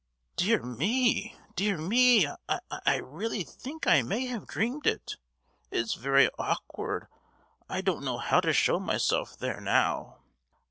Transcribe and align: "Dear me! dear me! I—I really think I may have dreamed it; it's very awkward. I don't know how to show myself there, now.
"Dear 0.35 0.63
me! 0.63 1.35
dear 1.55 1.77
me! 1.77 2.25
I—I 2.49 2.95
really 2.95 3.43
think 3.43 3.85
I 3.85 4.01
may 4.01 4.25
have 4.25 4.47
dreamed 4.47 4.87
it; 4.87 5.15
it's 5.69 5.93
very 5.93 6.27
awkward. 6.39 7.05
I 7.69 7.81
don't 7.81 8.03
know 8.03 8.17
how 8.17 8.39
to 8.39 8.51
show 8.51 8.79
myself 8.79 9.37
there, 9.37 9.61
now. 9.61 10.17